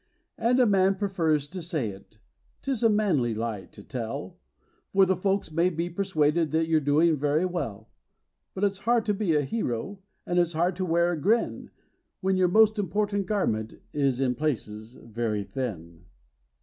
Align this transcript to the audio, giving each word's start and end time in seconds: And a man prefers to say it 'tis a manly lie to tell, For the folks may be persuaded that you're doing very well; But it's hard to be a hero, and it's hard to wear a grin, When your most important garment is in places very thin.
And 0.39 0.59
a 0.59 0.65
man 0.65 0.95
prefers 0.95 1.45
to 1.49 1.61
say 1.61 1.91
it 1.91 2.17
'tis 2.63 2.81
a 2.81 2.89
manly 2.89 3.35
lie 3.35 3.65
to 3.65 3.83
tell, 3.83 4.39
For 4.93 5.05
the 5.05 5.15
folks 5.15 5.51
may 5.51 5.69
be 5.69 5.91
persuaded 5.91 6.49
that 6.53 6.67
you're 6.67 6.79
doing 6.79 7.15
very 7.17 7.45
well; 7.45 7.87
But 8.55 8.63
it's 8.63 8.79
hard 8.79 9.05
to 9.05 9.13
be 9.13 9.35
a 9.35 9.43
hero, 9.43 9.99
and 10.25 10.39
it's 10.39 10.53
hard 10.53 10.75
to 10.77 10.85
wear 10.85 11.11
a 11.11 11.21
grin, 11.21 11.69
When 12.19 12.35
your 12.35 12.47
most 12.47 12.79
important 12.79 13.27
garment 13.27 13.75
is 13.93 14.19
in 14.19 14.33
places 14.33 14.93
very 14.95 15.43
thin. 15.43 16.05